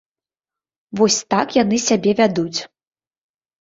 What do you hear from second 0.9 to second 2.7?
Вось так яны сябе вядуць.